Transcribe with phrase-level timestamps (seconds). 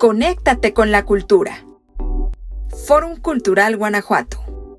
[0.00, 1.62] Conéctate con la cultura.
[2.86, 4.78] Fórum Cultural Guanajuato.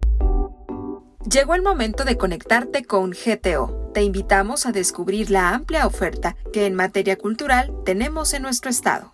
[1.29, 3.91] Llegó el momento de conectarte con GTO.
[3.93, 9.13] Te invitamos a descubrir la amplia oferta que en materia cultural tenemos en nuestro estado.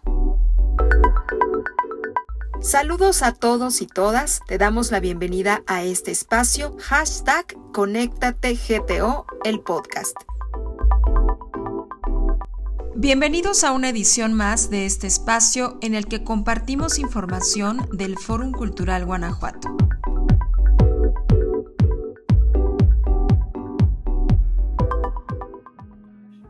[2.62, 9.60] Saludos a todos y todas, te damos la bienvenida a este espacio hashtag ConéctateGTO, el
[9.60, 10.16] podcast.
[13.00, 18.52] Bienvenidos a una edición más de este espacio en el que compartimos información del Fórum
[18.52, 19.70] Cultural Guanajuato.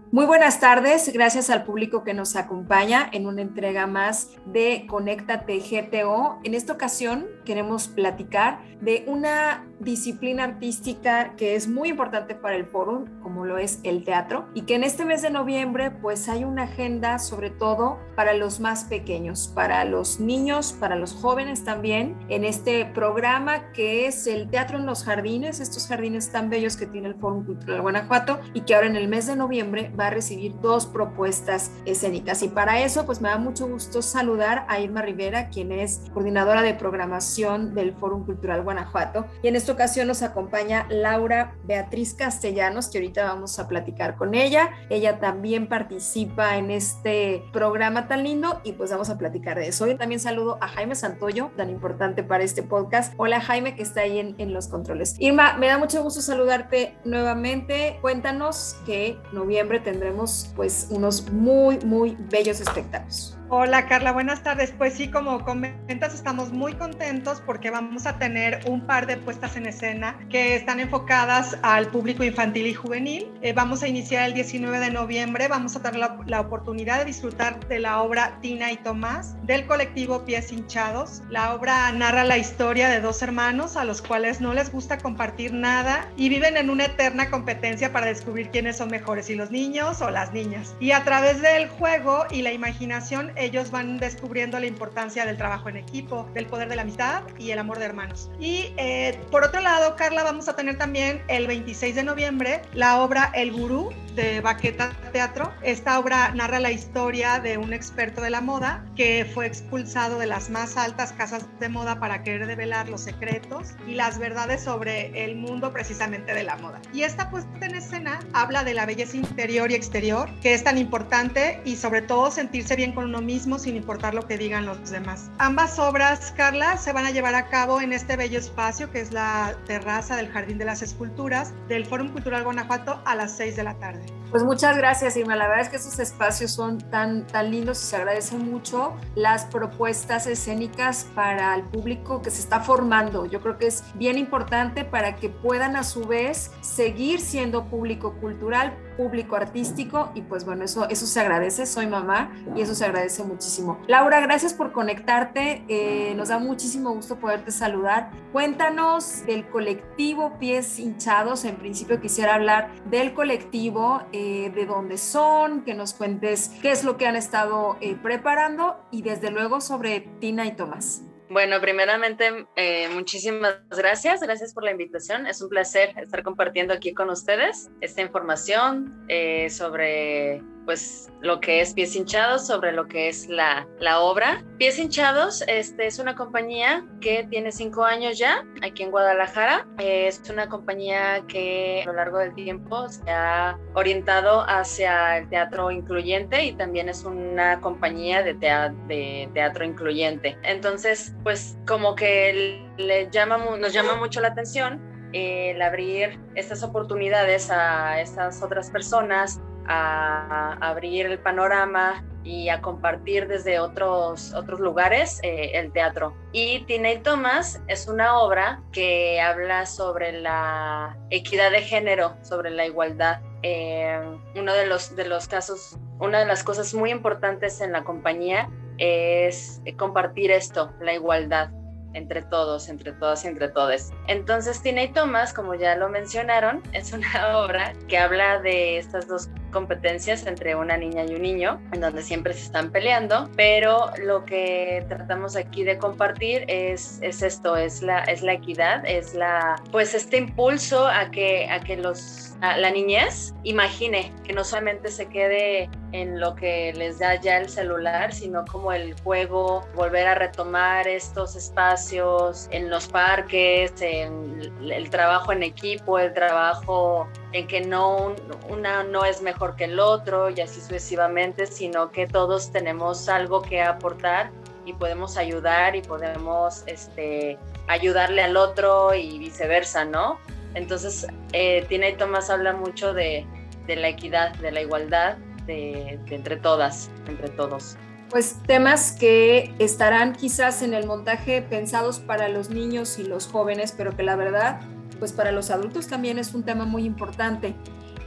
[0.10, 5.60] Muy buenas tardes, gracias al público que nos acompaña en una entrega más de Conéctate
[5.60, 6.40] GTO.
[6.46, 12.66] En esta ocasión queremos platicar de una disciplina artística que es muy importante para el
[12.66, 16.44] foro, como lo es el teatro, y que en este mes de noviembre pues hay
[16.44, 22.18] una agenda sobre todo para los más pequeños, para los niños, para los jóvenes también,
[22.28, 26.86] en este programa que es el Teatro en los Jardines, estos jardines tan bellos que
[26.86, 30.10] tiene el Foro Cultural Guanajuato y que ahora en el mes de noviembre va a
[30.10, 32.44] recibir dos propuestas escénicas.
[32.44, 36.62] Y para eso, pues me da mucho gusto saludar a Irma Rivera, quien es coordinadora
[36.62, 39.28] de programación del Fórum Cultural Guanajuato.
[39.44, 44.34] Y en esta ocasión nos acompaña Laura Beatriz Castellanos, que ahorita vamos a platicar con
[44.34, 44.72] ella.
[44.90, 49.84] Ella también participa en este programa tan lindo y pues vamos a platicar de eso.
[49.84, 53.14] Hoy también saludo a Jaime Santoyo, tan importante para este podcast.
[53.18, 55.16] Hola Jaime, que está ahí en, en los controles.
[55.20, 58.00] Irma, me da mucho gusto saludarte nuevamente.
[58.02, 63.37] Cuéntanos que noviembre tendremos pues unos muy, muy bellos espectáculos.
[63.50, 64.74] Hola Carla, buenas tardes.
[64.78, 69.56] Pues sí, como comentas, estamos muy contentos porque vamos a tener un par de puestas
[69.56, 73.32] en escena que están enfocadas al público infantil y juvenil.
[73.42, 77.06] Eh, vamos a iniciar el 19 de noviembre, vamos a tener la, la, oportunidad de
[77.06, 81.24] disfrutar de la obra Tina y Tomás del colectivo Pies Hinchados.
[81.30, 85.54] La obra narra la historia de dos hermanos a los cuales no les gusta compartir
[85.54, 90.02] nada y viven en una eterna competencia para descubrir quiénes son mejores, si los niños
[90.02, 90.76] o las niñas.
[90.82, 95.70] Y a través del juego y la imaginación, ellos van descubriendo la importancia del trabajo
[95.70, 98.30] en equipo, del poder de la amistad y el amor de hermanos.
[98.40, 103.02] Y eh, por otro lado, Carla, vamos a tener también el 26 de noviembre la
[103.02, 105.54] obra El Gurú de Baqueta Teatro.
[105.62, 110.26] Esta obra narra la historia de un experto de la moda que fue expulsado de
[110.26, 115.24] las más altas casas de moda para querer develar los secretos y las verdades sobre
[115.24, 116.82] el mundo precisamente de la moda.
[116.94, 120.78] Y esta puesta en escena habla de la belleza interior y exterior, que es tan
[120.78, 124.90] importante y sobre todo sentirse bien con uno mismo sin importar lo que digan los
[124.90, 125.30] demás.
[125.38, 129.12] Ambas obras, Carla, se van a llevar a cabo en este bello espacio que es
[129.12, 133.64] la terraza del Jardín de las Esculturas del Fórum Cultural Guanajuato a las 6 de
[133.64, 134.06] la tarde.
[134.32, 135.38] Pues muchas gracias, Irma.
[135.38, 139.46] La verdad es que esos espacios son tan, tan lindos y se agradecen mucho las
[139.46, 143.26] propuestas escénicas para el público que se está formando.
[143.26, 148.16] Yo creo que es bien importante para que puedan a su vez seguir siendo público
[148.20, 151.66] cultural, público artístico y pues bueno, eso, eso se agradece.
[151.66, 153.80] Soy mamá y eso se agradece muchísimo.
[153.88, 155.64] Laura, gracias por conectarte.
[155.70, 158.12] Eh, nos da muchísimo gusto poderte saludar.
[158.34, 161.46] Cuéntanos del colectivo Pies Hinchados.
[161.46, 166.98] En principio quisiera hablar del colectivo de dónde son, que nos cuentes qué es lo
[166.98, 171.04] que han estado eh, preparando y desde luego sobre Tina y Tomás.
[171.30, 174.22] Bueno, primeramente, eh, muchísimas gracias.
[174.22, 175.28] Gracias por la invitación.
[175.28, 181.62] Es un placer estar compartiendo aquí con ustedes esta información eh, sobre pues lo que
[181.62, 184.44] es Pies Hinchados, sobre lo que es la, la obra.
[184.58, 189.66] Pies Hinchados este, es una compañía que tiene cinco años ya aquí en Guadalajara.
[189.80, 195.72] Es una compañía que a lo largo del tiempo se ha orientado hacia el teatro
[195.72, 200.38] incluyente y también es una compañía de, teatro, de teatro incluyente.
[200.44, 204.82] Entonces, pues como que le llama, nos llama mucho la atención
[205.14, 213.28] el abrir estas oportunidades a estas otras personas a abrir el panorama y a compartir
[213.28, 216.14] desde otros, otros lugares eh, el teatro.
[216.34, 222.52] Y Tina y Thomas es una obra que habla sobre la equidad de género, sobre
[222.52, 223.22] la igualdad.
[223.44, 224.00] Eh,
[224.36, 228.50] uno de los, de los casos, una de las cosas muy importantes en la compañía
[228.78, 231.50] es compartir esto, la igualdad
[231.94, 233.92] entre todos, entre todas y entre todos.
[234.08, 239.08] Entonces, Tina y Thomas, como ya lo mencionaron, es una obra que habla de estas
[239.08, 243.92] dos competencias entre una niña y un niño, en donde siempre se están peleando, pero
[244.04, 249.14] lo que tratamos aquí de compartir es, es esto, es la, es la equidad, es
[249.14, 254.90] la, pues este impulso a que, a que los, la niñez imagine, que no solamente
[254.90, 260.08] se quede en lo que les da ya el celular, sino como el juego, volver
[260.08, 267.48] a retomar estos espacios en los parques, en el trabajo en equipo, el trabajo en
[267.48, 268.16] que no
[268.50, 273.42] una no es mejor que el otro y así sucesivamente, sino que todos tenemos algo
[273.42, 274.32] que aportar
[274.66, 277.38] y podemos ayudar y podemos este,
[277.68, 280.20] ayudarle al otro y viceversa, ¿no?
[280.56, 283.26] Entonces, eh, y Tomás habla mucho de,
[283.68, 287.78] de la equidad, de la igualdad de, entre todas, entre todos.
[288.10, 293.74] Pues temas que estarán quizás en el montaje pensados para los niños y los jóvenes,
[293.76, 294.62] pero que la verdad,
[294.98, 297.56] pues para los adultos también es un tema muy importante.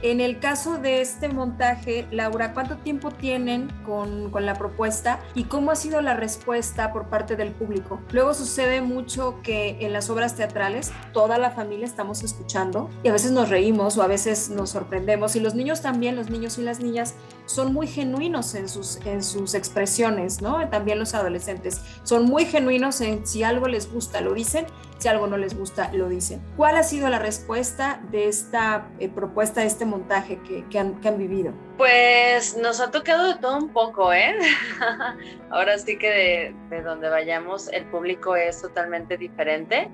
[0.03, 5.43] En el caso de este montaje, Laura, ¿cuánto tiempo tienen con, con, la propuesta y
[5.43, 8.01] cómo ha sido la respuesta por parte del público?
[8.11, 13.11] Luego sucede mucho que en las obras teatrales toda la familia estamos escuchando y a
[13.11, 16.63] veces nos reímos o a veces nos sorprendemos y los niños también, los niños y
[16.63, 17.13] las niñas
[17.45, 20.67] son muy genuinos en sus, en sus expresiones, ¿no?
[20.69, 24.65] También los adolescentes son muy genuinos en si algo les gusta, lo dicen,
[24.97, 26.41] si algo no les gusta, lo dicen.
[26.55, 30.39] ¿Cuál ha sido la respuesta de esta eh, propuesta, de este montaje
[30.69, 31.53] que, han, vivido?
[31.77, 34.35] Pues nos ha tocado todo un poco, ¿eh?
[35.49, 39.89] Ahora sí que de, de, donde vayamos el público es totalmente diferente.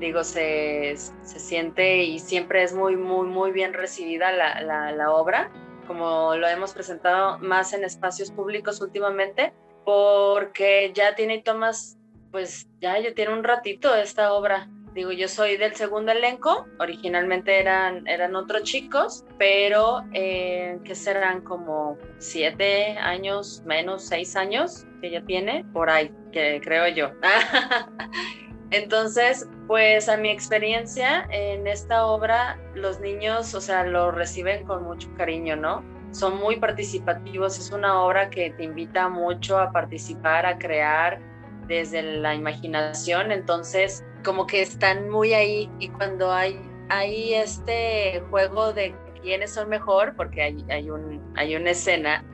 [0.00, 5.50] Digo, se, se siente y siempre es muy, muy, muy bien recibida la, la obra
[5.88, 9.52] como lo hemos presentado más en espacios públicos últimamente,
[9.84, 11.98] porque ya tiene Tomás,
[12.30, 14.68] pues ya, ya tiene un ratito esta obra.
[14.94, 21.42] Digo, yo soy del segundo elenco, originalmente eran, eran otros chicos, pero eh, que serán
[21.42, 27.12] como siete años, menos seis años que ya tiene, por ahí, que creo yo.
[28.70, 34.84] Entonces, pues a mi experiencia en esta obra, los niños, o sea, lo reciben con
[34.84, 35.82] mucho cariño, ¿no?
[36.10, 41.20] Son muy participativos, es una obra que te invita mucho a participar, a crear
[41.66, 48.72] desde la imaginación, entonces como que están muy ahí y cuando hay, hay este juego
[48.72, 52.24] de quiénes son mejor, porque hay, hay, un, hay una escena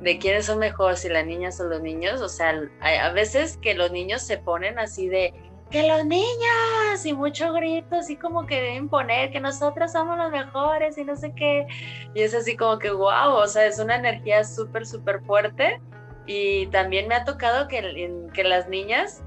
[0.00, 3.74] de quiénes son mejor, si las niñas o los niños, o sea, a veces que
[3.74, 5.34] los niños se ponen así de,
[5.70, 10.30] que los niños y mucho grito, así como que deben poner que nosotros somos los
[10.30, 11.66] mejores y no sé qué.
[12.14, 15.80] Y es así como que, wow, o sea, es una energía súper, súper fuerte.
[16.26, 19.22] Y también me ha tocado que, que las niñas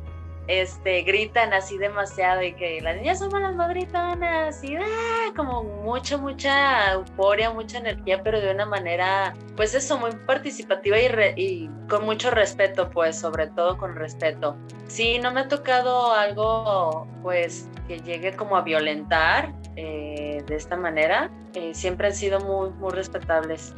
[0.48, 5.64] este, gritan así demasiado y que las niñas somos las más gritonas y ah, como
[5.64, 11.70] mucha, mucha euforia, mucha energía, pero de una manera, pues eso, muy participativa y, y
[11.88, 14.58] con mucho respeto, pues sobre todo con respeto.
[14.88, 20.76] Sí, no me ha tocado algo, pues, que llegue como a violentar eh, de esta
[20.78, 21.30] manera.
[21.54, 23.74] Eh, siempre han sido muy, muy respetables.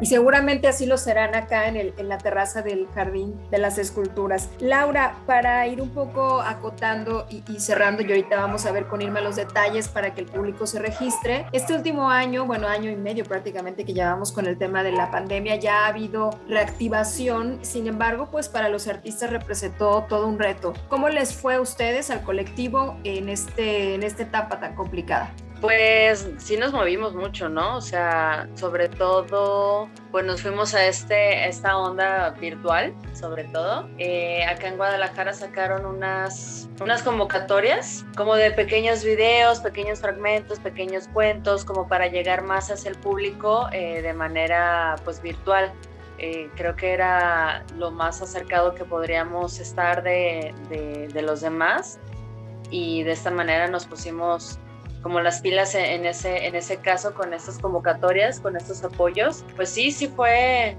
[0.00, 3.78] Y seguramente así lo serán acá en, el, en la terraza del Jardín de las
[3.78, 4.50] Esculturas.
[4.60, 9.20] Laura, para ir un poco acotando y, cerrando, y ahorita vamos a ver con Irma
[9.20, 11.46] los detalles para que el público se registre.
[11.52, 15.10] Este último año, bueno, año y medio prácticamente que llevamos con el tema de la
[15.10, 17.58] pandemia, ya ha habido reactivación.
[17.62, 20.72] Sin embargo, pues para los artistas representó todo un reto.
[20.88, 25.30] ¿Cómo les fue a ustedes, al colectivo, en, este, en esta etapa tan complicada?
[25.62, 27.76] Pues sí nos movimos mucho, ¿no?
[27.76, 33.88] O sea, sobre todo, pues nos fuimos a este, esta onda virtual, sobre todo.
[33.96, 41.06] Eh, acá en Guadalajara sacaron unas, unas convocatorias como de pequeños videos, pequeños fragmentos, pequeños
[41.06, 45.72] cuentos, como para llegar más hacia el público eh, de manera pues virtual.
[46.18, 52.00] Eh, creo que era lo más acercado que podríamos estar de, de, de los demás
[52.68, 54.58] y de esta manera nos pusimos
[55.02, 59.68] como las pilas en ese, en ese caso con estas convocatorias, con estos apoyos, pues
[59.70, 60.76] sí, sí fue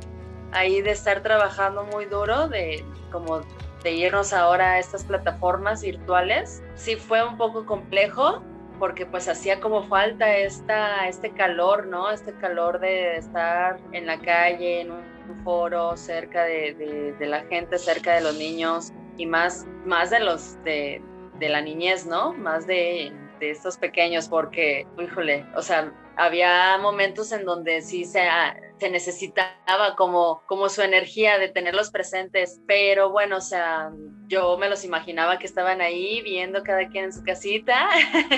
[0.54, 3.42] ahí de estar trabajando muy duro, de como
[3.84, 6.64] de irnos ahora a estas plataformas virtuales.
[6.76, 8.42] Sí fue un poco complejo
[8.80, 12.10] porque pues hacía como falta esta, este calor, ¿no?
[12.10, 15.04] Este calor de estar en la calle, en un
[15.44, 20.62] foro, cerca de, de, la gente, cerca de los niños y más, más de los
[20.64, 21.02] de,
[21.40, 22.34] de la niñez, ¿no?
[22.34, 23.14] Más de
[23.52, 28.22] estos pequeños porque, híjole, o sea, había momentos en donde sí se,
[28.80, 33.92] se necesitaba como, como su energía de tenerlos presentes, pero bueno, o sea,
[34.28, 37.90] yo me los imaginaba que estaban ahí viendo cada quien en su casita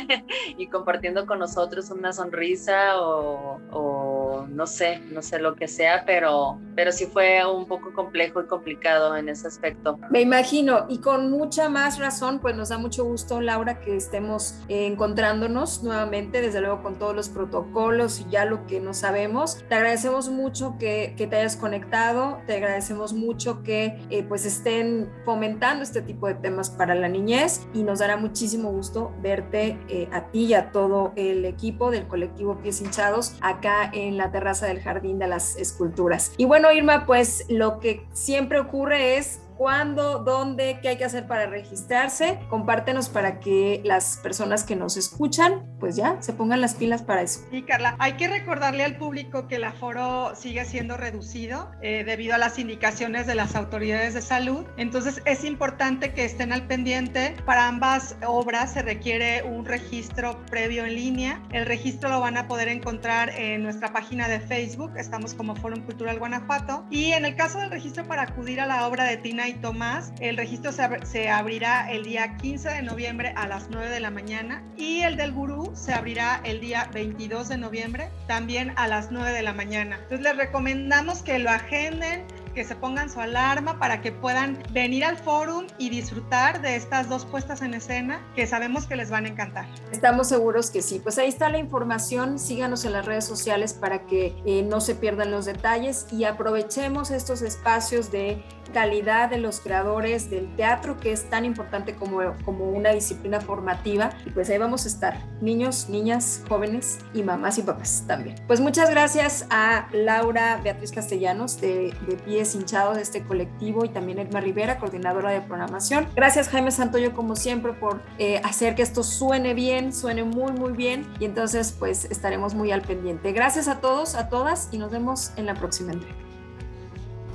[0.58, 4.05] y compartiendo con nosotros una sonrisa o
[4.50, 8.46] no sé, no sé lo que sea, pero, pero sí fue un poco complejo y
[8.46, 10.00] complicado en ese aspecto.
[10.10, 14.56] Me imagino, y con mucha más razón, pues nos da mucho gusto, Laura, que estemos
[14.68, 19.64] encontrándonos nuevamente, desde luego con todos los protocolos y ya lo que no sabemos.
[19.68, 25.12] Te agradecemos mucho que, que te hayas conectado, te agradecemos mucho que eh, pues estén
[25.24, 30.08] fomentando este tipo de temas para la niñez y nos dará muchísimo gusto verte eh,
[30.12, 34.68] a ti y a todo el equipo del colectivo Pies Hinchados acá en la terraza
[34.68, 36.32] del Jardín de las Esculturas.
[36.38, 41.28] Y bueno, Irma, pues lo que siempre ocurre es cuándo, dónde, qué hay que hacer
[41.28, 42.40] para registrarse.
[42.50, 47.22] Compártenos para que las personas que nos escuchan, pues ya se pongan las pilas para
[47.22, 47.42] eso.
[47.52, 52.36] Sí, Carla, hay que recordarle al público que el aforo sigue siendo reducido eh, debido
[52.36, 54.66] a las indicaciones de las autoridades de salud.
[54.78, 57.36] Entonces es importante que estén al pendiente.
[57.46, 61.42] Para ambas obras se requiere un registro previo en línea.
[61.52, 64.94] El registro lo van a poder encontrar en nuestra página de Facebook.
[64.98, 66.86] Estamos como Fórum Cultural Guanajuato.
[66.90, 70.12] Y en el caso del registro para acudir a la obra de Tina y Tomás.
[70.20, 74.64] El registro se, abrirá el día 15 de noviembre a las 9 de la mañana
[74.78, 79.32] y el del gurú se abrirá el día 22 de noviembre también a las 9
[79.32, 79.96] de la mañana.
[79.96, 82.26] Entonces les recomendamos que lo agenden
[82.56, 87.10] que se pongan su alarma para que puedan venir al forum y disfrutar de estas
[87.10, 89.68] dos puestas en escena que sabemos que les van a encantar.
[89.92, 91.00] Estamos seguros que sí.
[91.00, 92.40] Pues ahí está la información.
[92.40, 97.12] Síganos en las redes sociales para que eh, no se pierdan los detalles y aprovechemos
[97.12, 98.42] estos espacios de
[98.76, 104.10] calidad de los creadores del teatro, que es tan importante como, como una disciplina formativa.
[104.26, 108.36] Y pues ahí vamos a estar, niños, niñas, jóvenes y mamás y papás también.
[108.48, 113.90] Pues muchas gracias a Laura Beatriz Castellanos de, de Pies Hinchados de este colectivo y
[113.90, 116.06] también Edma Rivera, coordinadora de programación.
[116.14, 120.74] Gracias Jaime Santoyo como siempre por eh, hacer que esto suene bien, suene muy muy
[120.74, 123.32] bien y entonces pues estaremos muy al pendiente.
[123.32, 126.25] Gracias a todos, a todas y nos vemos en la próxima entrega.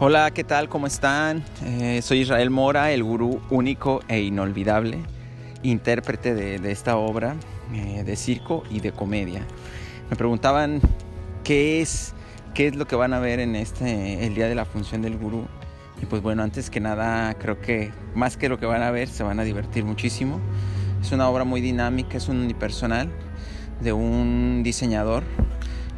[0.03, 0.71] Hola, ¿qué tal?
[0.71, 1.45] ¿Cómo están?
[1.63, 5.01] Eh, soy Israel Mora, el gurú único e inolvidable,
[5.63, 7.37] intérprete de, esta obra
[7.75, 9.45] eh, de circo y de comedia.
[10.09, 10.81] Me preguntaban
[11.45, 12.15] qué es,
[12.55, 15.19] qué es lo que van a ver en este, el día de la función del
[15.19, 15.45] gurú.
[16.01, 19.07] Y pues bueno, antes que nada, creo que más que lo que van a ver,
[19.07, 20.41] se van a divertir muchísimo.
[21.03, 23.11] Es una obra muy dinámica, es un unipersonal
[23.83, 25.25] de un diseñador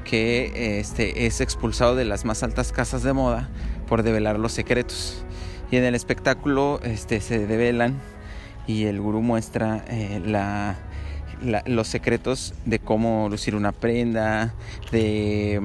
[0.02, 3.48] que este, es expulsado de las más altas casas de moda
[3.92, 5.22] por develar los secretos.
[5.70, 8.00] Y en el espectáculo este, se develan
[8.66, 10.78] y el gurú muestra eh, la,
[11.66, 14.54] los secretos de cómo lucir una prenda,
[14.92, 15.60] de,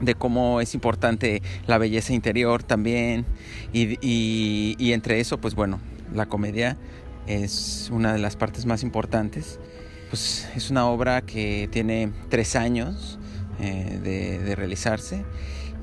[0.00, 3.26] de cómo es importante la belleza interior también.
[3.74, 5.80] Y, y, entre eso, pues bueno,
[6.14, 6.78] la comedia
[7.26, 9.60] es una de las partes más importantes.
[10.08, 13.18] Pues es una obra que tiene tres años
[13.60, 15.26] eh, de, de realizarse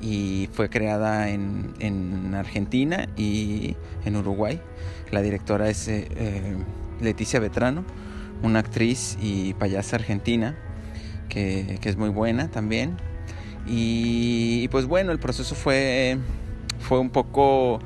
[0.00, 4.60] y fue creada en, en, Argentina y en Uruguay.
[5.10, 6.56] La directora es eh, eh,
[7.00, 7.84] Leticia Vetrano,
[8.42, 10.56] una actriz y payasa argentina
[11.28, 12.96] que, que es muy buena también.
[13.66, 16.18] Y, pues bueno, el proceso fue,
[16.80, 17.80] fue un poco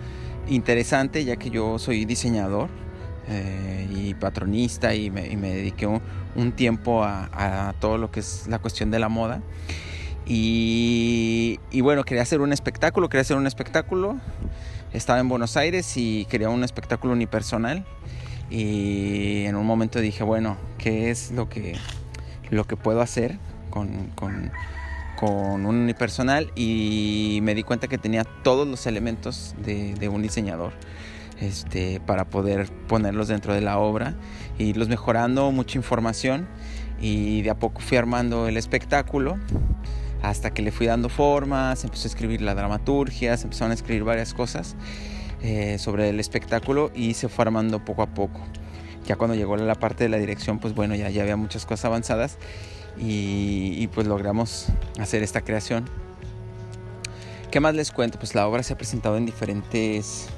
[0.49, 2.69] interesante ya que yo soy diseñador
[3.29, 6.01] eh, y patronista y me, y me dediqué un,
[6.37, 9.43] un tiempo a, a, todo lo que es la cuestión de la moda.
[10.27, 14.17] Y, bueno, quería hacer un espectáculo, quería hacer un espectáculo.
[14.93, 17.85] Estaba en Buenos Aires y quería un espectáculo unipersonal.
[18.51, 21.77] Y en un momento dije, bueno, ¿qué es lo que,
[22.51, 23.39] lo que puedo hacer
[23.71, 24.51] con, con,
[25.19, 26.53] con un unipersonal?
[26.55, 30.73] Y me di cuenta que tenía todos los elementos de, de un diseñador.
[31.41, 34.15] Este, para poder ponerlos dentro de la obra
[34.57, 36.47] y los mejorando, mucha información
[37.01, 39.37] y de a poco fui armando el espectáculo
[40.25, 43.75] hasta que le fui dando forma, se empezó a escribir la dramaturgia, se empezaron a
[43.75, 44.75] escribir varias cosas
[45.43, 48.41] eh, sobre el espectáculo y se fue armando poco a poco.
[49.07, 51.85] Ya cuando llegó la parte de la dirección, pues bueno, ya, ya había muchas cosas
[51.85, 52.39] avanzadas
[52.99, 55.85] y, pues logramos hacer esta creación.
[57.51, 58.19] ¿Qué más les cuento?
[58.19, 60.29] Pues la obra se ha presentado en diferentes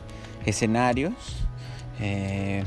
[0.45, 1.15] escenarios.
[2.01, 2.65] Eh,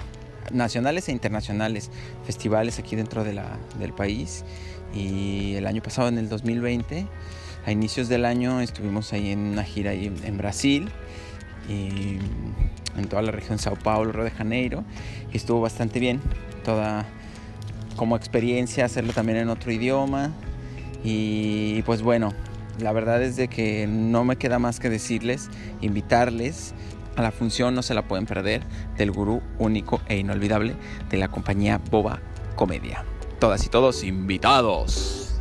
[0.51, 1.91] nacionales e internacionales,
[2.25, 4.45] festivales aquí dentro de la, del país
[4.93, 7.08] y el año pasado, en el 2020,
[7.65, 10.89] a inicios del año estuvimos ahí en una gira ahí en Brasil
[11.69, 12.17] y
[12.98, 14.84] en toda la región Sao Paulo, Río de Janeiro.
[15.31, 16.19] Y estuvo bastante bien,
[16.63, 17.05] toda
[17.96, 20.31] como experiencia, hacerlo también en otro idioma.
[21.03, 22.34] Y pues bueno,
[22.79, 25.50] la verdad es de que no me queda más que decirles,
[25.81, 26.74] invitarles
[27.15, 28.63] a la función, no se la pueden perder,
[28.98, 30.75] del gurú único e inolvidable
[31.10, 32.19] de la compañía Boba
[32.55, 33.03] Comedia
[33.39, 35.36] todas y todos invitados.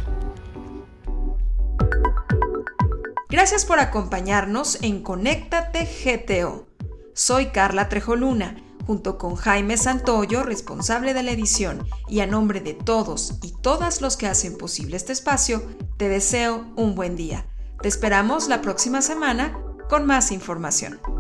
[3.29, 6.67] Gracias por acompañarnos en Conéctate GTO.
[7.13, 12.73] Soy Carla Trejoluna, junto con Jaime Santoyo, responsable de la edición, y a nombre de
[12.73, 15.63] todos y todas los que hacen posible este espacio,
[15.99, 17.45] te deseo un buen día.
[17.83, 19.59] Te esperamos la próxima semana
[19.91, 21.18] con más información.